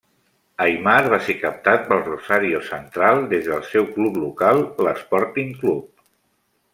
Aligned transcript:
Aimar 0.63 1.03
va 1.13 1.17
ser 1.25 1.33
captat 1.41 1.83
pel 1.91 1.99
Rosario 2.07 2.61
Central 2.69 3.21
des 3.33 3.49
del 3.51 3.61
seu 3.73 3.85
club 3.99 4.17
local, 4.23 4.63
l'Sporting 4.87 5.53
Club. 5.61 5.85